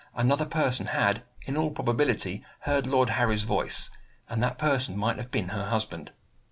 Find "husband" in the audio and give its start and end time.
5.69-6.11